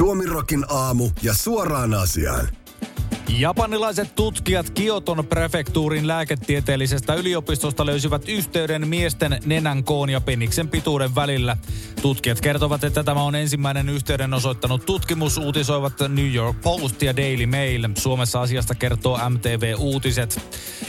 Suomirokin 0.00 0.64
aamu 0.68 1.10
ja 1.22 1.34
suoraan 1.34 1.94
asiaan. 1.94 2.48
Japanilaiset 3.38 4.14
tutkijat 4.14 4.70
Kioton 4.70 5.26
prefektuurin 5.26 6.08
lääketieteellisestä 6.08 7.14
yliopistosta 7.14 7.86
löysivät 7.86 8.28
yhteyden 8.28 8.88
miesten 8.88 9.40
nenän 9.44 9.84
koon 9.84 10.10
ja 10.10 10.20
peniksen 10.20 10.68
pituuden 10.68 11.14
välillä. 11.14 11.56
Tutkijat 12.02 12.40
kertovat, 12.40 12.84
että 12.84 13.04
tämä 13.04 13.22
on 13.22 13.34
ensimmäinen 13.34 13.88
yhteyden 13.88 14.34
osoittanut 14.34 14.86
tutkimus, 14.86 15.38
uutisoivat 15.38 15.94
New 16.08 16.34
York 16.34 16.60
Post 16.60 17.02
ja 17.02 17.16
Daily 17.16 17.46
Mail. 17.46 17.88
Suomessa 17.98 18.40
asiasta 18.40 18.74
kertoo 18.74 19.30
MTV 19.30 19.74
Uutiset. 19.78 20.40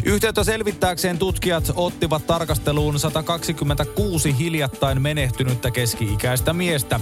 Yhteyttä 0.04 0.44
selvittääkseen 0.44 1.18
tutkijat 1.18 1.72
ottivat 1.76 2.28
tarkasteluun 2.28 3.00
126 3.00 4.38
hiljattain 4.38 5.02
menehtynyttä 5.02 5.72
keski-ikäistä 5.72 6.54
miestä. 6.54 7.00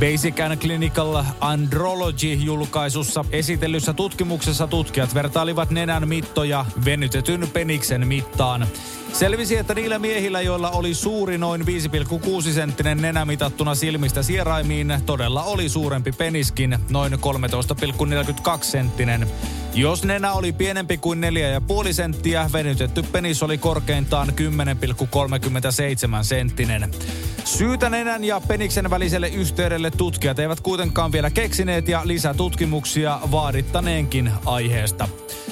Basic 0.00 0.40
and 0.40 0.56
Clinical 0.56 1.24
Andrology-julkaisussa 1.40 3.24
esitellyssä 3.32 3.92
tutkimuksessa 3.92 4.66
tutkijat 4.66 5.14
vertailivat 5.14 5.70
nenän 5.70 6.08
mittoja 6.08 6.66
venytetyn 6.84 7.48
peniksen 7.52 8.06
mittaan. 8.06 8.66
Selvisi, 9.12 9.56
että 9.56 9.74
niillä 9.74 9.98
miehillä, 9.98 10.40
joilla 10.40 10.70
oli 10.70 10.94
suuri 10.94 11.38
noin 11.38 11.60
5,6 11.62 12.52
senttinen 12.54 13.02
nenä 13.02 13.24
mitattuna 13.24 13.74
silmistä 13.74 14.22
sieraimiin, 14.22 15.00
todella 15.06 15.42
oli 15.42 15.68
suurempi 15.68 16.12
peniskin, 16.12 16.78
noin 16.90 17.12
13,42 17.12 17.18
senttinen. 18.62 19.26
Jos 19.74 20.04
nenä 20.04 20.32
oli 20.32 20.52
pienempi 20.52 20.98
kuin 20.98 21.20
4,5 21.86 21.92
senttiä, 21.92 22.50
venytetty 22.52 23.02
penis 23.02 23.42
oli 23.42 23.58
korkeintaan 23.58 24.28
10,37 24.28 24.34
senttinen. 26.22 26.90
Syytä 27.44 27.90
nenän 27.90 28.24
ja 28.24 28.40
peniksen 28.40 28.90
väliselle 28.90 29.28
yhteydelle 29.28 29.90
tutkijat 29.90 30.38
eivät 30.38 30.60
kuitenkaan 30.60 31.12
vielä 31.12 31.30
keksineet 31.30 31.88
ja 31.88 32.00
lisätutkimuksia 32.04 33.20
vaadittaneenkin 33.30 34.30
aiheesta. 34.44 35.08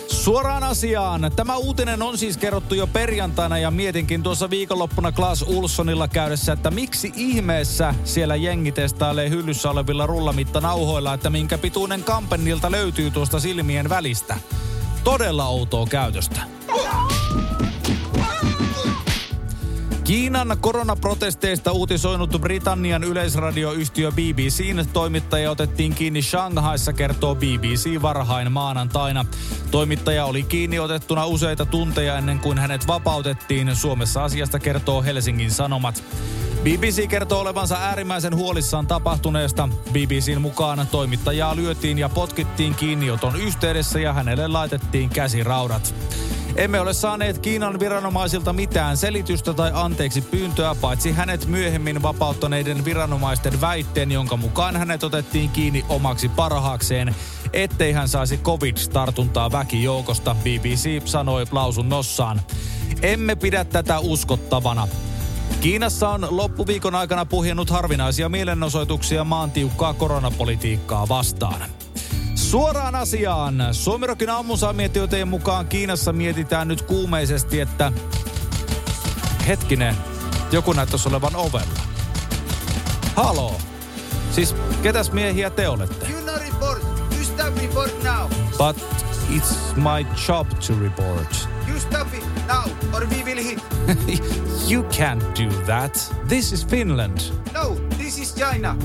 Suoraan 0.08 0.62
asiaan. 0.62 1.32
Tämä 1.36 1.56
uutinen 1.56 2.02
on 2.02 2.18
siis 2.18 2.36
kerrottu 2.36 2.74
jo 2.74 2.86
perjantaina 2.86 3.58
ja 3.58 3.70
mietinkin 3.70 4.22
tuossa 4.22 4.50
viikonloppuna 4.50 5.12
Klaas 5.12 5.44
Ulssonilla 5.48 6.08
käydessä, 6.08 6.52
että 6.52 6.70
miksi 6.70 7.12
ihmeessä 7.16 7.94
siellä 8.04 8.36
jengi 8.36 8.72
testailee 8.72 9.30
hyllyssä 9.30 9.70
olevilla 9.70 10.06
rullamittanauhoilla, 10.06 11.14
että 11.14 11.30
minkä 11.30 11.58
pituinen 11.58 12.04
kampennilta 12.04 12.70
löytyy 12.70 13.10
tuosta 13.10 13.40
silmien 13.40 13.88
välistä. 13.88 14.36
Todella 15.04 15.46
outoa 15.46 15.86
käytöstä. 15.86 16.40
Kiinan 20.04 20.56
koronaprotesteista 20.60 21.72
uutisoinut 21.72 22.30
Britannian 22.40 23.04
yleisradioyhtiö 23.04 24.12
BBCn 24.12 24.84
toimittaja 24.92 25.50
otettiin 25.50 25.94
kiinni 25.94 26.22
Shanghaissa, 26.22 26.92
kertoo 26.92 27.34
BBC 27.34 28.02
varhain 28.02 28.52
maanantaina. 28.52 29.24
Toimittaja 29.70 30.24
oli 30.24 30.42
kiinni 30.42 30.78
otettuna 30.78 31.26
useita 31.26 31.66
tunteja 31.66 32.18
ennen 32.18 32.38
kuin 32.38 32.58
hänet 32.58 32.86
vapautettiin. 32.86 33.76
Suomessa 33.76 34.24
asiasta 34.24 34.58
kertoo 34.58 35.02
Helsingin 35.02 35.50
Sanomat. 35.50 36.02
BBC 36.62 37.08
kertoo 37.08 37.40
olevansa 37.40 37.76
äärimmäisen 37.76 38.36
huolissaan 38.36 38.86
tapahtuneesta. 38.86 39.68
BBCn 39.92 40.40
mukaan 40.40 40.86
toimittajaa 40.90 41.56
lyötiin 41.56 41.98
ja 41.98 42.08
potkittiin 42.08 42.74
kiinnioton 42.74 43.36
yhteydessä 43.36 44.00
ja 44.00 44.12
hänelle 44.12 44.48
laitettiin 44.48 45.10
käsiraudat. 45.10 45.94
Emme 46.56 46.80
ole 46.80 46.92
saaneet 46.92 47.38
Kiinan 47.38 47.80
viranomaisilta 47.80 48.52
mitään 48.52 48.96
selitystä 48.96 49.54
tai 49.54 49.70
anteeksi 49.74 50.20
pyyntöä, 50.20 50.74
paitsi 50.80 51.12
hänet 51.12 51.46
myöhemmin 51.46 52.02
vapauttaneiden 52.02 52.84
viranomaisten 52.84 53.60
väitteen, 53.60 54.12
jonka 54.12 54.36
mukaan 54.36 54.76
hänet 54.76 55.04
otettiin 55.04 55.50
kiinni 55.50 55.84
omaksi 55.88 56.28
parhaakseen, 56.28 57.14
ettei 57.52 57.92
hän 57.92 58.08
saisi 58.08 58.36
covid-tartuntaa 58.38 59.52
väkijoukosta, 59.52 60.36
BBC 60.42 61.06
sanoi 61.06 61.46
lausunnossaan. 61.52 62.40
Emme 63.02 63.36
pidä 63.36 63.64
tätä 63.64 63.98
uskottavana. 63.98 64.88
Kiinassa 65.60 66.08
on 66.08 66.26
loppuviikon 66.30 66.94
aikana 66.94 67.24
puhjennut 67.24 67.70
harvinaisia 67.70 68.28
mielenosoituksia 68.28 69.24
maan 69.24 69.50
tiukkaa 69.50 69.94
koronapolitiikkaa 69.94 71.08
vastaan. 71.08 71.64
Suoraan 72.54 72.94
asiaan. 72.94 73.54
Suomirokin 73.72 74.30
aamusaamietietojen 74.30 75.28
mukaan 75.28 75.66
Kiinassa 75.66 76.12
mietitään 76.12 76.68
nyt 76.68 76.82
kuumeisesti, 76.82 77.60
että 77.60 77.92
hetkinen, 79.46 79.96
joku 80.52 80.72
näyttäisi 80.72 81.08
olevan 81.08 81.36
ovella. 81.36 81.80
Haloo. 83.16 83.60
Siis 84.30 84.54
ketäs 84.82 85.12
miehiä 85.12 85.50
te 85.50 85.68
olette? 85.68 86.06
You 86.10 86.24
no 86.26 86.32
report. 86.38 86.82
You 87.14 87.24
stop 87.24 87.56
report 87.62 88.02
now. 88.02 88.30
But 88.58 88.76
it's 89.30 89.76
my 89.76 90.06
job 90.28 90.48
to 90.48 90.74
report. 90.80 91.48
You 91.68 91.80
stop 91.80 92.14
it 92.14 92.24
now, 92.46 92.94
or 92.94 93.06
we 93.06 93.24
will 93.24 93.44
hit. 93.44 93.58
you 94.70 94.82
can't 94.82 95.44
do 95.44 95.62
that. 95.66 96.14
This 96.28 96.52
is 96.52 96.66
Finland. 96.66 97.18
No, 97.54 97.76
this 97.96 98.18
is 98.18 98.34
China. 98.34 98.76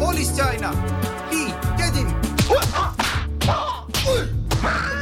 All 0.00 0.16
is 0.16 0.36
China. 0.36 0.72
Ah! 4.62 4.95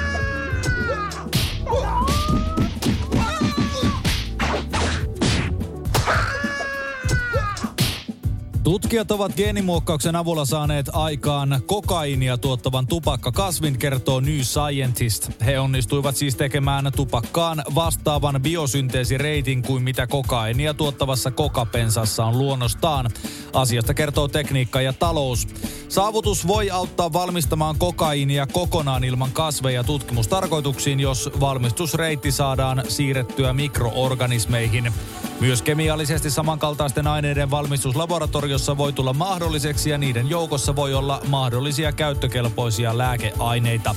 Tutkijat 8.65 9.11
ovat 9.11 9.37
geenimuokkauksen 9.37 10.17
avulla 10.17 10.45
saaneet 10.45 10.91
aikaan 10.93 11.61
kokainia 11.67 12.39
tuottavan 12.39 12.87
tupakkakasvin, 12.87 13.79
kertoo 13.79 14.21
New 14.21 14.41
Scientist. 14.41 15.31
He 15.47 15.59
onnistuivat 15.59 16.17
siis 16.17 16.37
tekemään 16.37 16.93
tupakkaan 16.97 17.63
vastaavan 17.75 18.43
biosynteesireitin 18.43 19.63
kuin 19.63 19.83
mitä 19.83 20.07
kokainia 20.07 20.75
tuottavassa 20.75 21.31
kokapensassa 21.31 22.25
on 22.25 22.39
luonnostaan. 22.39 23.11
Asiasta 23.53 23.95
kertoo 23.95 24.29
tekniikka 24.29 24.81
ja 24.81 24.93
talous. 24.93 25.49
Saavutus 25.89 26.47
voi 26.47 26.71
auttaa 26.71 27.13
valmistamaan 27.13 27.79
kokainia 27.79 28.47
kokonaan 28.47 29.05
ilman 29.05 29.33
kasveja 29.33 29.85
tutkimustarkoituksiin, 29.85 31.01
jos 31.01 31.31
valmistusreitti 31.41 32.33
saadaan 32.33 32.83
siirrettyä 32.89 33.53
mikroorganismeihin. 33.53 34.93
Myös 35.41 35.63
kemiallisesti 35.63 36.31
samankaltaisten 36.31 37.07
aineiden 37.07 37.51
valmistus 37.51 37.97
laboratoriossa 37.97 38.77
voi 38.77 38.93
tulla 38.93 39.13
mahdolliseksi 39.13 39.91
ja 39.91 39.99
niiden 39.99 40.31
joukossa 40.31 40.77
voi 40.77 40.95
olla 40.95 41.21
mahdollisia 41.29 41.93
käyttökelpoisia 41.93 42.99
lääkeaineita. 42.99 43.95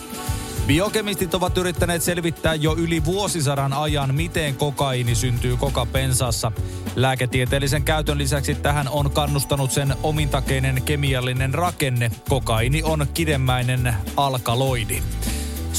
Biokemistit 0.67 1.33
ovat 1.33 1.57
yrittäneet 1.57 2.01
selvittää 2.01 2.55
jo 2.55 2.75
yli 2.75 3.05
vuosisadan 3.05 3.73
ajan, 3.73 4.15
miten 4.15 4.55
kokaini 4.55 5.15
syntyy 5.15 5.57
kokapensassa. 5.57 6.51
Lääketieteellisen 6.95 7.83
käytön 7.83 8.17
lisäksi 8.17 8.55
tähän 8.55 8.89
on 8.89 9.11
kannustanut 9.11 9.71
sen 9.71 9.95
omintakeinen 10.03 10.81
kemiallinen 10.81 11.53
rakenne. 11.53 12.11
Kokaini 12.29 12.83
on 12.83 13.07
kidemmäinen 13.13 13.95
alkaloidi. 14.17 15.03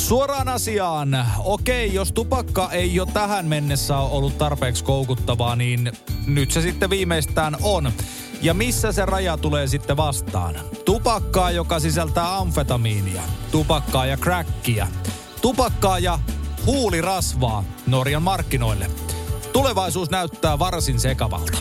Suoraan 0.08 0.48
asiaan. 0.48 1.26
Okei, 1.38 1.94
jos 1.94 2.12
tupakka 2.12 2.70
ei 2.70 2.94
jo 2.94 3.06
tähän 3.06 3.46
mennessä 3.46 3.98
ole 3.98 4.10
ollut 4.10 4.38
tarpeeksi 4.38 4.84
koukuttavaa, 4.84 5.56
niin 5.56 5.92
nyt 6.26 6.50
se 6.50 6.60
sitten 6.60 6.91
viimeistään 6.91 7.56
on. 7.62 7.92
Ja 8.42 8.54
missä 8.54 8.92
se 8.92 9.06
raja 9.06 9.36
tulee 9.36 9.66
sitten 9.66 9.96
vastaan? 9.96 10.54
Tupakkaa, 10.84 11.50
joka 11.50 11.80
sisältää 11.80 12.36
amfetamiinia. 12.36 13.22
Tupakkaa 13.50 14.06
ja 14.06 14.16
crackia. 14.16 14.86
Tupakkaa 15.42 15.98
ja 15.98 16.19
huulirasvaa 16.66 17.64
Norjan 17.86 18.22
markkinoille. 18.22 18.90
Tulevaisuus 19.52 20.10
näyttää 20.10 20.58
varsin 20.58 21.00
sekavalta. 21.00 21.58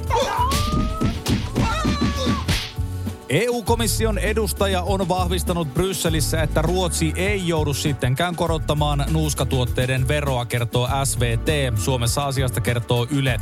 EU-komission 3.29 4.17
edustaja 4.17 4.81
on 4.81 5.07
vahvistanut 5.07 5.73
Brysselissä, 5.73 6.41
että 6.41 6.62
Ruotsi 6.62 7.13
ei 7.15 7.47
joudu 7.47 7.74
sittenkään 7.74 8.35
korottamaan 8.35 9.06
nuuskatuotteiden 9.12 10.07
veroa, 10.07 10.45
kertoo 10.45 10.89
SVT. 11.03 11.79
Suomessa 11.79 12.25
asiasta 12.25 12.62
kertoo 12.62 13.07
Yle. 13.12 13.41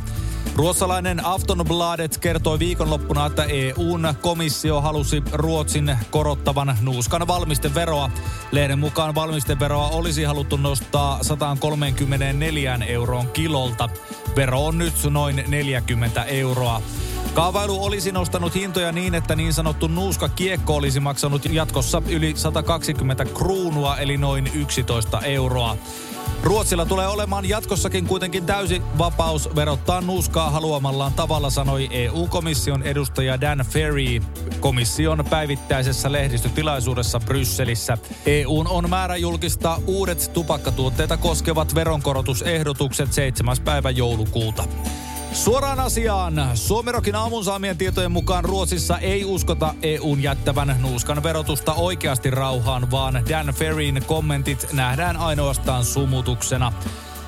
Ruotsalainen 0.56 1.26
Aftonbladet 1.26 2.18
kertoi 2.18 2.58
viikonloppuna, 2.58 3.26
että 3.26 3.44
EUn 3.44 4.14
komissio 4.20 4.80
halusi 4.80 5.22
Ruotsin 5.32 5.98
korottavan 6.10 6.76
nuuskan 6.80 7.26
valmisteveroa. 7.26 8.10
Lehden 8.52 8.78
mukaan 8.78 9.14
valmisteveroa 9.14 9.88
olisi 9.88 10.24
haluttu 10.24 10.56
nostaa 10.56 11.18
134 11.22 12.78
euroon 12.86 13.28
kilolta. 13.28 13.88
Vero 14.36 14.66
on 14.66 14.78
nyt 14.78 14.94
noin 15.10 15.44
40 15.48 16.24
euroa. 16.24 16.82
Kaavailu 17.36 17.84
olisi 17.84 18.12
nostanut 18.12 18.54
hintoja 18.54 18.92
niin, 18.92 19.14
että 19.14 19.36
niin 19.36 19.52
sanottu 19.52 19.86
nuuska 19.86 20.28
kiekko 20.28 20.74
olisi 20.76 21.00
maksanut 21.00 21.52
jatkossa 21.52 22.02
yli 22.08 22.32
120 22.36 23.24
kruunua 23.24 23.96
eli 23.96 24.16
noin 24.16 24.50
11 24.54 25.20
euroa. 25.20 25.76
Ruotsilla 26.42 26.86
tulee 26.86 27.06
olemaan 27.06 27.48
jatkossakin 27.48 28.06
kuitenkin 28.06 28.46
täysi 28.46 28.82
vapaus 28.98 29.48
verottaa 29.56 30.00
nuuskaa 30.00 30.50
haluamallaan 30.50 31.12
tavalla, 31.12 31.50
sanoi 31.50 31.88
EU-komission 31.90 32.82
edustaja 32.82 33.40
Dan 33.40 33.64
Ferry 33.70 34.20
komission 34.60 35.24
päivittäisessä 35.30 36.12
lehdistötilaisuudessa 36.12 37.20
Brysselissä. 37.20 37.98
EUn 38.26 38.68
on 38.68 38.90
määrä 38.90 39.16
julkistaa 39.16 39.80
uudet 39.86 40.30
tupakkatuotteita 40.34 41.16
koskevat 41.16 41.74
veronkorotusehdotukset 41.74 43.12
7. 43.12 43.56
päivä 43.64 43.90
joulukuuta. 43.90 44.64
Suoraan 45.36 45.80
asiaan. 45.80 46.34
Suomerokin 46.54 47.14
aamun 47.14 47.44
saamien 47.44 47.78
tietojen 47.78 48.12
mukaan 48.12 48.44
Ruotsissa 48.44 48.98
ei 48.98 49.24
uskota 49.24 49.74
EUn 49.82 50.22
jättävän 50.22 50.76
nuuskan 50.80 51.22
verotusta 51.22 51.74
oikeasti 51.74 52.30
rauhaan, 52.30 52.90
vaan 52.90 53.22
Dan 53.28 53.54
Ferrin 53.54 54.02
kommentit 54.06 54.72
nähdään 54.72 55.16
ainoastaan 55.16 55.84
sumutuksena. 55.84 56.72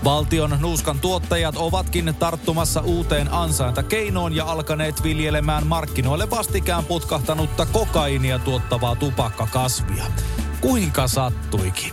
Valtion 0.04 0.56
nuuskan 0.60 1.00
tuottajat 1.00 1.54
ovatkin 1.56 2.14
tarttumassa 2.18 2.80
uuteen 2.80 3.32
ansaintakeinoon 3.32 4.36
ja 4.36 4.44
alkaneet 4.44 5.02
viljelemään 5.02 5.66
markkinoille 5.66 6.30
vastikään 6.30 6.84
putkahtanutta 6.84 7.66
kokainia 7.66 8.38
tuottavaa 8.38 8.96
tupakkakasvia. 8.96 10.04
Kuinka 10.60 11.08
sattuikin? 11.08 11.92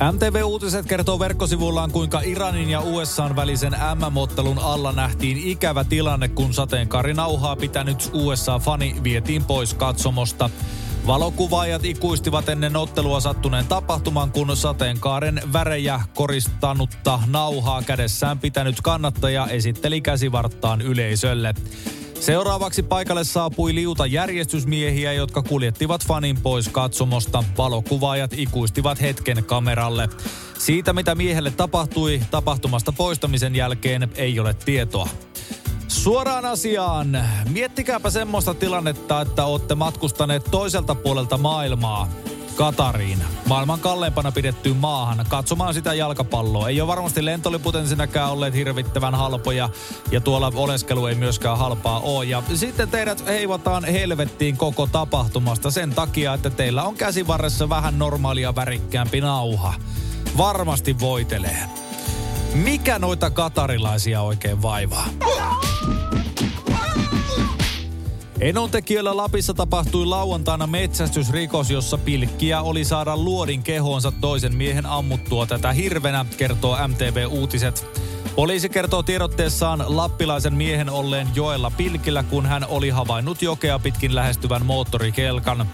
MTV 0.00 0.42
Uutiset 0.44 0.86
kertoo 0.86 1.18
verkkosivullaan, 1.18 1.90
kuinka 1.90 2.20
Iranin 2.20 2.70
ja 2.70 2.80
USAn 2.80 3.36
välisen 3.36 3.72
MM-ottelun 3.72 4.58
alla 4.58 4.92
nähtiin 4.92 5.38
ikävä 5.38 5.84
tilanne, 5.84 6.28
kun 6.28 6.54
sateenkaarinauhaa 6.54 7.56
pitänyt 7.56 8.10
USA-fani 8.12 8.96
vietiin 9.04 9.44
pois 9.44 9.74
katsomosta. 9.74 10.50
Valokuvaajat 11.06 11.84
ikuistivat 11.84 12.48
ennen 12.48 12.76
ottelua 12.76 13.20
sattuneen 13.20 13.66
tapahtuman, 13.66 14.32
kun 14.32 14.56
sateenkaaren 14.56 15.42
värejä 15.52 16.00
koristanutta 16.14 17.20
nauhaa 17.26 17.82
kädessään 17.82 18.38
pitänyt 18.38 18.80
kannattaja 18.80 19.46
esitteli 19.46 20.00
käsivarttaan 20.00 20.80
yleisölle. 20.80 21.54
Seuraavaksi 22.20 22.82
paikalle 22.82 23.24
saapui 23.24 23.74
liuta 23.74 24.06
järjestysmiehiä, 24.06 25.12
jotka 25.12 25.42
kuljettivat 25.42 26.06
fanin 26.06 26.40
pois 26.42 26.68
katsomosta. 26.68 27.44
Valokuvaajat 27.58 28.30
ikuistivat 28.36 29.00
hetken 29.00 29.44
kameralle. 29.44 30.08
Siitä, 30.58 30.92
mitä 30.92 31.14
miehelle 31.14 31.50
tapahtui 31.50 32.20
tapahtumasta 32.30 32.92
poistamisen 32.92 33.56
jälkeen, 33.56 34.10
ei 34.14 34.40
ole 34.40 34.54
tietoa. 34.54 35.08
Suoraan 35.88 36.44
asiaan. 36.44 37.26
Miettikääpä 37.48 38.10
semmoista 38.10 38.54
tilannetta, 38.54 39.20
että 39.20 39.44
olette 39.44 39.74
matkustaneet 39.74 40.44
toiselta 40.50 40.94
puolelta 40.94 41.38
maailmaa. 41.38 42.08
Katariin, 42.60 43.24
maailman 43.46 43.80
kalleimpana 43.80 44.32
pidettyyn 44.32 44.76
maahan, 44.76 45.26
katsomaan 45.28 45.74
sitä 45.74 45.94
jalkapalloa. 45.94 46.68
Ei 46.68 46.80
ole 46.80 46.88
varmasti 46.88 47.24
lentoliput 47.24 47.74
ensinnäkään 47.74 48.30
olleet 48.30 48.54
hirvittävän 48.54 49.14
halpoja, 49.14 49.68
ja 50.10 50.20
tuolla 50.20 50.52
oleskelu 50.54 51.06
ei 51.06 51.14
myöskään 51.14 51.58
halpaa 51.58 52.00
ole. 52.00 52.24
Ja 52.24 52.42
sitten 52.54 52.88
teidät 52.88 53.26
heivataan 53.26 53.84
helvettiin 53.84 54.56
koko 54.56 54.86
tapahtumasta 54.86 55.70
sen 55.70 55.90
takia, 55.90 56.34
että 56.34 56.50
teillä 56.50 56.82
on 56.82 56.94
käsivarressa 56.94 57.68
vähän 57.68 57.98
normaalia 57.98 58.54
värikkäämpi 58.54 59.20
nauha. 59.20 59.74
Varmasti 60.36 61.00
voitelee. 61.00 61.64
Mikä 62.54 62.98
noita 62.98 63.30
katarilaisia 63.30 64.22
oikein 64.22 64.62
vaivaa? 64.62 65.06
Enontekijöllä 68.40 69.16
Lapissa 69.16 69.54
tapahtui 69.54 70.06
lauantaina 70.06 70.66
metsästysrikos, 70.66 71.70
jossa 71.70 71.98
pilkkiä 71.98 72.60
oli 72.60 72.84
saada 72.84 73.16
luodin 73.16 73.62
kehoonsa 73.62 74.12
toisen 74.12 74.56
miehen 74.56 74.86
ammuttua 74.86 75.46
tätä 75.46 75.72
hirvenä, 75.72 76.26
kertoo 76.36 76.88
MTV 76.88 77.26
Uutiset. 77.30 78.00
Poliisi 78.36 78.68
kertoo 78.68 79.02
tiedotteessaan 79.02 79.84
lappilaisen 79.86 80.54
miehen 80.54 80.90
olleen 80.90 81.28
joella 81.34 81.70
pilkillä, 81.76 82.22
kun 82.22 82.46
hän 82.46 82.64
oli 82.68 82.90
havainnut 82.90 83.42
jokea 83.42 83.78
pitkin 83.78 84.14
lähestyvän 84.14 84.66
moottorikelkan. 84.66 85.68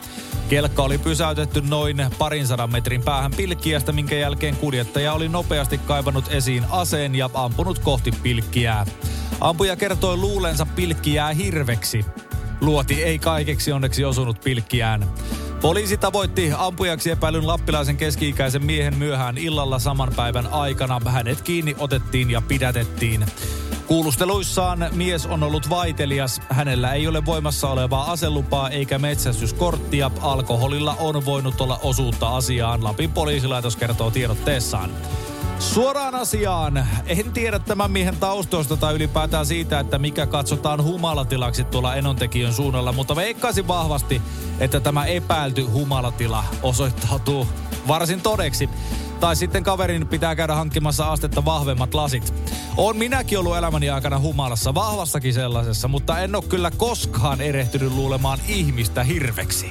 Kelkka 0.49 0.83
oli 0.83 0.99
pysäytetty 0.99 1.61
noin 1.61 1.97
parin 2.19 2.47
sadan 2.47 2.73
metrin 2.73 3.03
päähän 3.03 3.33
pilkkiästä, 3.37 3.93
minkä 3.93 4.15
jälkeen 4.15 4.57
kuljettaja 4.57 5.12
oli 5.12 5.29
nopeasti 5.29 5.79
kaivannut 5.79 6.33
esiin 6.33 6.65
aseen 6.71 7.15
ja 7.15 7.31
ampunut 7.35 7.79
kohti 7.79 8.12
pilkkiää. 8.23 8.87
Ampuja 9.41 9.77
kertoi 9.77 10.17
luulensa 10.17 10.67
pilkkiää 10.67 11.33
hirveksi. 11.33 12.05
Luoti 12.61 13.03
ei 13.03 13.19
kaikeksi 13.19 13.73
onneksi 13.73 14.05
osunut 14.05 14.41
pilkkiään. 14.44 15.06
Poliisi 15.61 15.97
tavoitti 15.97 16.53
ampujaksi 16.58 17.11
epäilyn 17.11 17.47
lappilaisen 17.47 17.97
keski-ikäisen 17.97 18.64
miehen 18.64 18.97
myöhään 18.97 19.38
illalla 19.38 19.79
saman 19.79 20.12
päivän 20.17 20.47
aikana. 20.47 21.00
Hänet 21.06 21.41
kiinni 21.41 21.76
otettiin 21.79 22.31
ja 22.31 22.43
pidätettiin. 22.49 23.26
Kuulusteluissaan 23.87 24.88
mies 24.93 25.26
on 25.26 25.43
ollut 25.43 25.70
vaitelias. 25.70 26.41
Hänellä 26.49 26.93
ei 26.93 27.08
ole 27.08 27.26
voimassa 27.26 27.69
olevaa 27.69 28.12
aselupaa 28.12 28.70
eikä 28.70 28.99
metsästyskorttia. 28.99 30.11
Alkoholilla 30.20 30.97
on 30.99 31.25
voinut 31.25 31.61
olla 31.61 31.81
osuutta 31.82 32.37
asiaan, 32.37 32.85
Lapin 32.85 33.12
poliisilaitos 33.12 33.76
kertoo 33.76 34.11
tiedotteessaan. 34.11 34.91
Suoraan 35.58 36.14
asiaan. 36.14 36.87
En 37.06 37.32
tiedä 37.32 37.58
tämän 37.58 37.91
miehen 37.91 38.17
taustoista 38.17 38.76
tai 38.76 38.94
ylipäätään 38.94 39.47
siitä, 39.47 39.81
että 39.81 39.99
mikä 39.99 40.26
katsotaan 40.26 40.85
humalatilaksi 40.85 41.64
tuolla 41.64 41.94
Enontekijön 41.94 42.53
suunnalla, 42.53 42.93
mutta 42.93 43.17
veikkaisin 43.17 43.69
vahvasti, 43.69 44.23
että 44.61 44.81
tämä 44.81 45.05
epäilty 45.05 45.62
humalatila 45.62 46.44
osoittautuu 46.62 47.47
varsin 47.88 48.20
todeksi. 48.20 48.70
Tai 49.20 49.37
sitten 49.37 49.62
kaverin 49.64 50.06
pitää 50.06 50.37
käydä 50.37 50.55
hankkimassa 50.55 51.12
astetta 51.12 51.44
vahvemmat 51.44 51.94
lasit. 51.94 52.35
On 52.76 52.97
minäkin 52.97 53.38
ollut 53.38 53.56
elämäni 53.56 53.91
aikana 53.91 54.19
humalassa, 54.19 54.75
vahvassakin 54.75 55.35
sellaisessa, 55.35 55.88
mutta 55.88 56.20
en 56.20 56.37
ole 56.37 56.44
kyllä 56.49 56.70
koskaan 56.70 57.41
erehtynyt 57.41 57.93
luulemaan 57.93 58.38
ihmistä 58.49 59.05
hirveksi. 59.05 59.70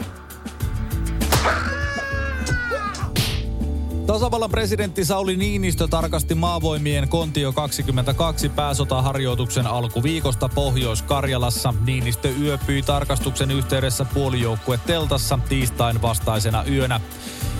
Tasavallan 4.15 4.49
presidentti 4.49 5.05
Sauli 5.05 5.37
Niinistö 5.37 5.87
tarkasti 5.87 6.35
maavoimien 6.35 7.09
Kontio 7.09 7.51
22 7.51 8.49
pääsotaharjoituksen 8.49 9.67
alkuviikosta 9.67 10.49
Pohjois-Karjalassa. 10.49 11.73
Niinistö 11.85 12.29
yöpyi 12.41 12.81
tarkastuksen 12.81 13.51
yhteydessä 13.51 14.05
puolijoukkue 14.05 14.79
teltassa 14.85 15.39
tiistain 15.49 16.01
vastaisena 16.01 16.63
yönä. 16.63 17.01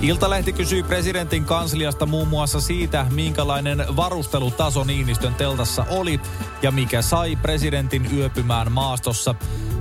Iltalehti 0.02 0.54
kysyi 0.54 0.84
presidentin 0.84 1.46
kansliasta 1.46 2.06
muun 2.06 2.28
muassa 2.28 2.62
siitä, 2.62 3.06
minkälainen 3.12 3.86
varustelutaso 3.96 4.84
Niinistön 4.84 5.36
teltassa 5.36 5.86
oli 5.90 6.20
ja 6.62 6.72
mikä 6.72 7.02
sai 7.02 7.36
presidentin 7.36 8.18
yöpymään 8.18 8.72
maastossa. 8.72 9.36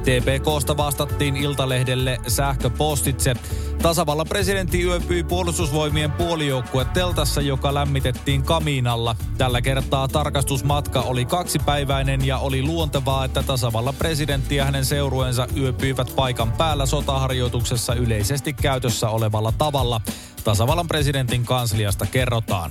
TPKsta 0.04 0.76
vastattiin 0.76 1.36
Iltalehdelle 1.36 2.18
sähköpostitse. 2.28 3.34
Tasavallan 3.82 4.26
presidentti 4.28 4.82
yöpyi 4.82 5.24
puolustusvoimien 5.24 6.12
puolijoukkue 6.12 6.84
teltassa, 6.84 7.40
joka 7.40 7.74
lämmitettiin 7.74 8.42
kamiinalla. 8.42 9.16
Tällä 9.38 9.62
kertaa 9.62 10.08
tarkastusmatka 10.08 11.00
oli 11.00 11.24
kaksipäiväinen 11.24 12.26
ja 12.26 12.38
oli 12.38 12.62
luontevaa, 12.62 13.24
että 13.24 13.42
tasavallan 13.42 13.94
presidentti 13.94 14.56
ja 14.56 14.64
hänen 14.64 14.84
seurueensa 14.84 15.46
yöpyivät 15.56 16.12
paikan 16.16 16.52
päällä 16.52 16.86
sotaharjoituksessa 16.86 17.94
yleisesti 17.94 18.52
käytössä 18.52 19.08
olevalla 19.08 19.52
tavalla. 19.58 20.00
Tasavallan 20.44 20.88
presidentin 20.88 21.44
kansliasta 21.44 22.06
kerrotaan. 22.06 22.70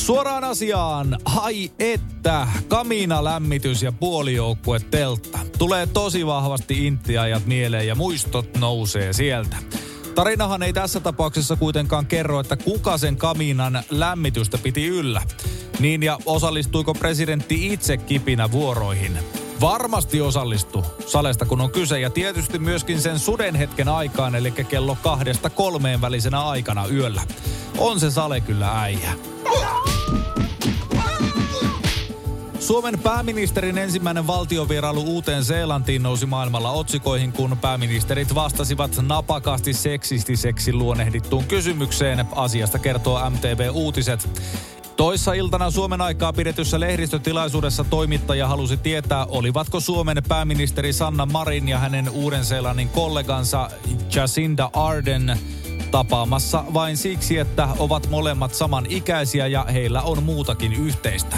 Suoraan 0.00 0.44
asiaan, 0.44 1.18
hai 1.24 1.70
että, 1.78 2.46
kamina 2.68 3.24
lämmitys 3.24 3.82
ja 3.82 3.92
puolijoukkue 3.92 4.80
teltta. 4.80 5.38
Tulee 5.58 5.86
tosi 5.86 6.26
vahvasti 6.26 6.86
intiajat 6.86 7.46
mieleen 7.46 7.86
ja 7.86 7.94
muistot 7.94 8.56
nousee 8.58 9.12
sieltä. 9.12 9.56
Tarinahan 10.14 10.62
ei 10.62 10.72
tässä 10.72 11.00
tapauksessa 11.00 11.56
kuitenkaan 11.56 12.06
kerro, 12.06 12.40
että 12.40 12.56
kuka 12.56 12.98
sen 12.98 13.16
kaminan 13.16 13.82
lämmitystä 13.90 14.58
piti 14.58 14.86
yllä. 14.86 15.22
Niin 15.80 16.02
ja 16.02 16.18
osallistuiko 16.26 16.94
presidentti 16.94 17.72
itse 17.72 17.96
kipinä 17.96 18.52
vuoroihin? 18.52 19.18
Varmasti 19.60 20.20
osallistu 20.20 20.84
salesta 21.06 21.46
kun 21.46 21.60
on 21.60 21.70
kyse 21.70 22.00
ja 22.00 22.10
tietysti 22.10 22.58
myöskin 22.58 23.00
sen 23.00 23.18
suden 23.18 23.54
hetken 23.54 23.88
aikaan, 23.88 24.34
eli 24.34 24.50
kello 24.50 24.96
kahdesta 25.02 25.50
kolmeen 25.50 26.00
välisenä 26.00 26.42
aikana 26.42 26.86
yöllä. 26.86 27.22
On 27.78 28.00
se 28.00 28.10
sale 28.10 28.40
kyllä 28.40 28.80
äijä. 28.82 29.12
Suomen 32.70 32.98
pääministerin 32.98 33.78
ensimmäinen 33.78 34.26
valtiovierailu 34.26 35.02
uuteen 35.02 35.44
Seelantiin 35.44 36.02
nousi 36.02 36.26
maailmalla 36.26 36.70
otsikoihin, 36.70 37.32
kun 37.32 37.58
pääministerit 37.60 38.34
vastasivat 38.34 38.90
napakasti 39.02 39.72
seksistiseksi 39.72 40.72
luonehdittuun 40.72 41.44
kysymykseen. 41.44 42.26
Asiasta 42.34 42.78
kertoo 42.78 43.30
MTV 43.30 43.70
Uutiset. 43.72 44.28
Toissa 44.96 45.32
iltana 45.32 45.70
Suomen 45.70 46.00
aikaa 46.00 46.32
pidetyssä 46.32 46.80
lehdistötilaisuudessa 46.80 47.84
toimittaja 47.84 48.48
halusi 48.48 48.76
tietää, 48.76 49.26
olivatko 49.26 49.80
Suomen 49.80 50.22
pääministeri 50.28 50.92
Sanna 50.92 51.26
Marin 51.26 51.68
ja 51.68 51.78
hänen 51.78 52.10
Uuden-Seelannin 52.10 52.88
kollegansa 52.88 53.70
Jacinda 54.14 54.70
Arden 54.72 55.38
Tapaamassa 55.90 56.64
vain 56.74 56.96
siksi, 56.96 57.38
että 57.38 57.68
ovat 57.78 58.10
molemmat 58.10 58.54
samanikäisiä 58.54 59.46
ja 59.46 59.64
heillä 59.64 60.02
on 60.02 60.22
muutakin 60.22 60.72
yhteistä. 60.72 61.36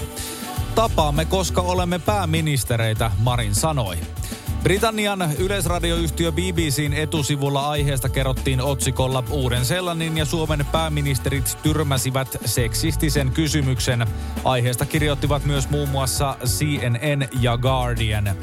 Tapaamme, 0.75 1.25
koska 1.25 1.61
olemme 1.61 1.99
pääministereitä, 1.99 3.11
Marin 3.19 3.55
sanoi. 3.55 3.97
Britannian 4.63 5.33
yleisradioyhtiö 5.39 6.33
BBCn 6.33 6.93
etusivulla 6.93 7.71
aiheesta 7.71 8.09
kerrottiin 8.09 8.61
otsikolla 8.61 9.25
Uuden 9.31 9.65
Seelannin 9.65 10.19
ja 10.19 10.25
Suomen 10.25 10.67
pääministerit 10.73 11.59
tyrmäsivät 11.63 12.29
seksistisen 12.45 13.31
kysymyksen. 13.31 14.07
Aiheesta 14.45 14.87
kirjoittivat 14.87 15.45
myös 15.45 15.71
muun 15.71 15.89
muassa 15.89 16.37
CNN 16.47 17.29
ja 17.41 17.59
Guardian. 17.59 18.37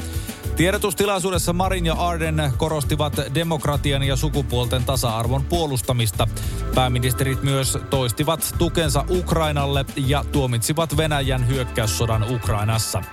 Tiedotustilaisuudessa 0.60 1.54
Marin 1.54 1.86
ja 1.86 1.94
Arden 1.94 2.54
korostivat 2.58 3.14
demokratian 3.34 4.04
ja 4.04 4.16
sukupuolten 4.16 4.84
tasa-arvon 4.84 5.46
puolustamista. 5.46 6.28
Pääministerit 6.76 7.44
myös 7.44 7.78
toistivat 7.90 8.56
tukensa 8.58 9.06
Ukrainalle 9.10 9.86
ja 9.96 10.26
tuomitsivat 10.32 10.98
Venäjän 10.98 11.48
hyökkäyssodan 11.48 12.26
Ukrainassa. 12.30 13.04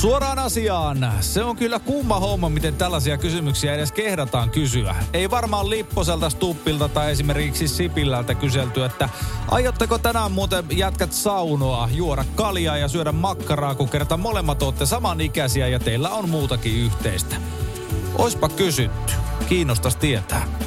Suoraan 0.00 0.38
asiaan. 0.38 1.12
Se 1.20 1.44
on 1.44 1.56
kyllä 1.56 1.78
kumma 1.78 2.20
homma, 2.20 2.48
miten 2.48 2.74
tällaisia 2.74 3.18
kysymyksiä 3.18 3.74
edes 3.74 3.92
kehdataan 3.92 4.50
kysyä. 4.50 4.96
Ei 5.12 5.30
varmaan 5.30 5.70
Lipposelta, 5.70 6.30
Stuppilta 6.30 6.88
tai 6.88 7.10
esimerkiksi 7.12 7.68
Sipilältä 7.68 8.34
kyselty, 8.34 8.84
että 8.84 9.08
aiotteko 9.48 9.98
tänään 9.98 10.32
muuten 10.32 10.64
jätkät 10.70 11.12
saunoa, 11.12 11.88
juoda 11.92 12.24
kaljaa 12.34 12.76
ja 12.76 12.88
syödä 12.88 13.12
makkaraa, 13.12 13.74
kun 13.74 13.88
kerta 13.88 14.16
molemmat 14.16 14.62
olette 14.62 14.86
samanikäisiä 14.86 15.68
ja 15.68 15.78
teillä 15.78 16.10
on 16.10 16.28
muutakin 16.28 16.76
yhteistä. 16.76 17.36
Oispa 18.18 18.48
kysytty. 18.48 19.12
Kiinnostas 19.48 19.96
tietää. 19.96 20.65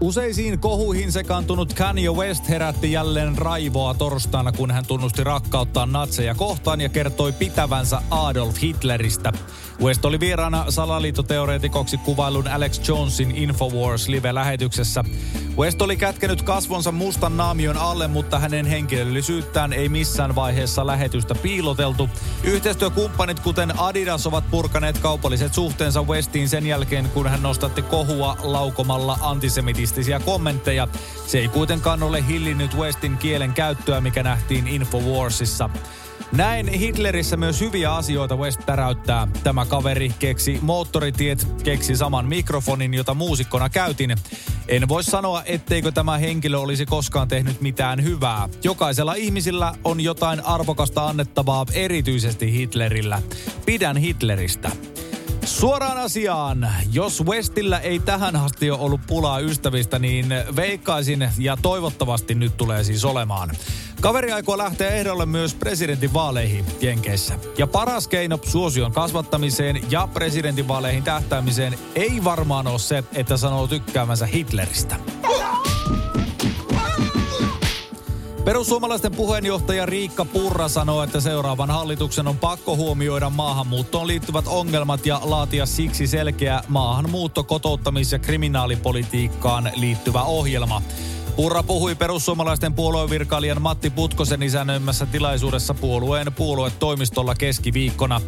Useisiin 0.00 0.58
kohuihin 0.58 1.12
sekaantunut 1.12 1.74
Kanye 1.74 2.10
West 2.10 2.48
herätti 2.48 2.92
jälleen 2.92 3.38
raivoa 3.38 3.94
torstaina, 3.94 4.52
kun 4.52 4.70
hän 4.70 4.86
tunnusti 4.86 5.24
rakkauttaa 5.24 5.86
natseja 5.86 6.34
kohtaan 6.34 6.80
ja 6.80 6.88
kertoi 6.88 7.32
pitävänsä 7.32 8.02
Adolf 8.10 8.60
Hitleristä. 8.62 9.32
West 9.80 10.04
oli 10.04 10.20
vieraana 10.20 10.64
salaliittoteoreetikoksi 10.68 11.96
kuvailun 11.96 12.48
Alex 12.48 12.88
Jonesin 12.88 13.36
Infowars 13.36 14.08
live-lähetyksessä. 14.08 15.04
West 15.58 15.82
oli 15.82 15.96
kätkenyt 15.96 16.42
kasvonsa 16.42 16.92
mustan 16.92 17.36
naamion 17.36 17.76
alle, 17.76 18.08
mutta 18.08 18.38
hänen 18.38 18.66
henkilöllisyyttään 18.66 19.72
ei 19.72 19.88
missään 19.88 20.34
vaiheessa 20.34 20.86
lähetystä 20.86 21.34
piiloteltu. 21.34 22.08
Yhteistyökumppanit 22.44 23.40
kuten 23.40 23.78
Adidas 23.80 24.26
ovat 24.26 24.44
purkaneet 24.50 24.98
kaupalliset 24.98 25.54
suhteensa 25.54 26.02
Westiin 26.02 26.48
sen 26.48 26.66
jälkeen, 26.66 27.10
kun 27.14 27.28
hän 27.28 27.42
nostatti 27.42 27.82
kohua 27.82 28.36
laukomalla 28.42 29.18
antisemitistisiä 29.90 30.20
kommentteja. 30.20 30.88
Se 31.26 31.38
ei 31.38 31.48
kuitenkaan 31.48 32.02
ole 32.02 32.26
hillinnyt 32.26 32.76
Westin 32.76 33.18
kielen 33.18 33.52
käyttöä, 33.52 34.00
mikä 34.00 34.22
nähtiin 34.22 34.68
Infowarsissa. 34.68 35.70
Näin 36.32 36.68
Hitlerissä 36.68 37.36
myös 37.36 37.60
hyviä 37.60 37.94
asioita 37.94 38.36
West 38.36 38.60
täräyttää. 38.66 39.28
Tämä 39.44 39.66
kaveri 39.66 40.12
keksi 40.18 40.58
moottoritiet, 40.62 41.46
keksi 41.64 41.96
saman 41.96 42.26
mikrofonin, 42.26 42.94
jota 42.94 43.14
muusikkona 43.14 43.68
käytin. 43.68 44.16
En 44.68 44.88
voi 44.88 45.04
sanoa, 45.04 45.42
etteikö 45.46 45.92
tämä 45.92 46.18
henkilö 46.18 46.58
olisi 46.58 46.86
koskaan 46.86 47.28
tehnyt 47.28 47.60
mitään 47.60 48.02
hyvää. 48.02 48.48
Jokaisella 48.64 49.14
ihmisillä 49.14 49.72
on 49.84 50.00
jotain 50.00 50.44
arvokasta 50.44 51.06
annettavaa, 51.06 51.66
erityisesti 51.72 52.52
Hitlerillä. 52.52 53.22
Pidän 53.66 53.96
Hitleristä. 53.96 54.70
Suoraan 55.50 55.98
asiaan. 55.98 56.68
Jos 56.92 57.24
Westillä 57.24 57.78
ei 57.78 57.98
tähän 57.98 58.36
asti 58.36 58.70
ole 58.70 58.80
ollut 58.80 59.00
pulaa 59.06 59.38
ystävistä, 59.38 59.98
niin 59.98 60.26
veikkaisin 60.56 61.28
ja 61.38 61.56
toivottavasti 61.62 62.34
nyt 62.34 62.56
tulee 62.56 62.84
siis 62.84 63.04
olemaan. 63.04 63.50
Kaveri 64.00 64.32
aikoo 64.32 64.58
lähteä 64.58 64.90
ehdolle 64.90 65.26
myös 65.26 65.54
presidentin 65.54 66.12
vaaleihin 66.12 66.64
Jenkeissä. 66.80 67.34
Ja 67.58 67.66
paras 67.66 68.08
keino 68.08 68.38
suosion 68.46 68.92
kasvattamiseen 68.92 69.80
ja 69.90 70.08
presidentinvaaleihin 70.14 71.02
tähtäämiseen 71.02 71.78
ei 71.94 72.24
varmaan 72.24 72.66
ole 72.66 72.78
se, 72.78 73.04
että 73.12 73.36
sanoo 73.36 73.66
tykkäämänsä 73.66 74.26
Hitleristä. 74.26 74.96
Perussuomalaisten 78.44 79.12
puheenjohtaja 79.12 79.86
Riikka 79.86 80.24
Purra 80.24 80.68
sanoo, 80.68 81.02
että 81.02 81.20
seuraavan 81.20 81.70
hallituksen 81.70 82.28
on 82.28 82.38
pakko 82.38 82.76
huomioida 82.76 83.30
maahanmuuttoon 83.30 84.06
liittyvät 84.06 84.44
ongelmat 84.46 85.06
ja 85.06 85.20
laatia 85.22 85.66
siksi 85.66 86.06
selkeä 86.06 86.62
maahanmuutto, 86.68 87.42
kotouttamis- 87.42 88.12
ja 88.12 88.18
kriminaalipolitiikkaan 88.18 89.70
liittyvä 89.74 90.22
ohjelma. 90.22 90.82
Purra 91.36 91.62
puhui 91.62 91.94
perussuomalaisten 91.94 92.74
puoluevirkailijan 92.74 93.62
Matti 93.62 93.90
Putkosen 93.90 94.42
isännöimässä 94.42 95.06
tilaisuudessa 95.06 95.74
puolueen 95.74 96.32
puoluetoimistolla 96.32 97.34
keskiviikkona. 97.34 98.20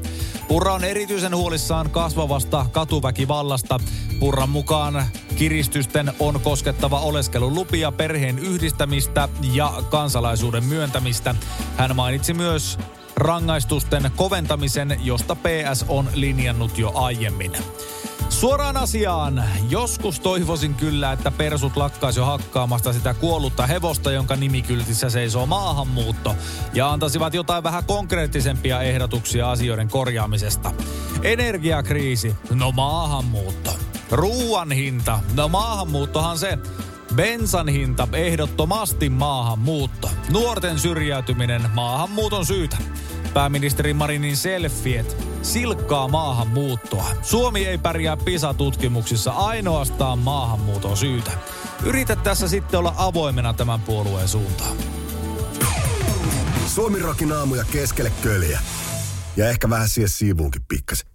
Purra 0.49 0.73
on 0.73 0.85
erityisen 0.85 1.37
huolissaan 1.37 1.91
kasvavasta 1.91 2.67
katuväkivallasta. 2.73 3.81
Purran 4.21 4.51
mukaan 4.51 5.05
kiristysten 5.37 6.13
on 6.19 6.41
koskettava 6.41 7.01
oleskelulupia, 7.01 7.93
perheen 7.93 8.39
yhdistämistä 8.39 9.29
ja 9.53 9.73
kansalaisuuden 9.91 10.65
myöntämistä. 10.65 11.35
Hän 11.77 11.97
mainitsi 11.97 12.35
myös 12.35 12.79
rangaistusten 13.17 14.11
koventamisen, 14.17 14.97
josta 15.03 15.37
PS 15.37 15.85
on 15.89 16.09
linjannut 16.15 16.79
jo 16.79 16.93
aiemmin. 16.95 17.53
Suoraan 18.43 18.77
asiaan. 18.77 19.45
Joskus 19.69 20.21
toivoisin 20.21 20.75
kyllä, 20.75 21.13
että 21.13 21.31
persut 21.31 21.77
lakkaisi 21.77 22.21
jo 22.21 22.25
hakkaamasta 22.25 22.93
sitä 22.93 23.15
kuollutta 23.15 23.67
hevosta, 23.67 24.13
jonka 24.13 24.37
nimikyltissä 24.37 25.11
seisoo 25.11 25.47
maahanmuutto, 25.47 26.37
ja 26.75 26.93
antaisivat 26.93 27.35
jotain 27.35 27.63
vähän 27.63 27.85
konkreettisempia 27.85 28.83
ehdotuksia 28.83 29.51
asioiden 29.51 29.89
korjaamisesta. 29.89 30.73
Energiakriisi, 31.23 32.37
no 32.51 32.73
maahanmuutto. 32.73 33.71
Ruuan 34.11 34.73
hinta, 34.73 35.21
no 35.35 35.49
maahanmuuttohan 35.49 36.39
se. 36.39 36.59
Bensan 37.15 37.69
hinta, 37.69 38.09
ehdottomasti 38.13 39.09
maahanmuutto. 39.09 40.11
Nuorten 40.31 40.79
syrjäytyminen, 40.79 41.71
maahanmuuton 41.75 42.47
syytä. 42.47 42.77
Pääministeri 43.35 43.95
Marinin 43.95 44.37
selfiet, 44.37 45.17
silkkaa 45.43 46.09
maahanmuuttoa. 46.09 47.07
Suomi 47.23 47.67
ei 47.67 47.79
pärjää 47.79 48.17
PISA-tutkimuksissa 48.17 49.31
ainoastaan 49.31 50.19
maahanmuuton 50.19 50.97
syytä. 50.97 51.31
Yritä 51.85 52.17
tässä 52.17 52.49
sitten 52.49 52.81
olla 52.81 52.95
avoimena 52.97 53.55
tämän 53.55 53.81
puolueen 53.81 54.29
suuntaan. 54.29 54.77
Suomi 56.67 56.99
rokin 56.99 57.33
aamuja 57.33 57.65
keskelle 57.73 58.13
köljä. 58.23 58.61
Ja 59.37 59.49
ehkä 59.49 59.71
vähän 59.71 59.89
siihen 59.89 60.09
siivuunkin 60.09 60.63
pikkasen. 60.69 61.12